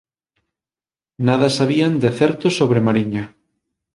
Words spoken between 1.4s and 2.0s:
sabían